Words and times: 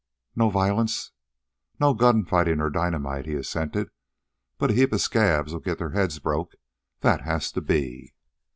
"No 0.35 0.49
violence." 0.49 1.11
"No 1.79 1.93
gun 1.93 2.25
fighting 2.25 2.59
or 2.59 2.71
dynamite," 2.71 3.27
he 3.27 3.35
assented. 3.35 3.91
"But 4.57 4.71
a 4.71 4.73
heap 4.73 4.93
of 4.93 4.99
scabs'll 5.01 5.59
get 5.59 5.77
their 5.77 5.91
heads 5.91 6.17
broke. 6.17 6.53
That 7.01 7.21
has 7.21 7.51
to 7.51 7.61
be." 7.61 8.15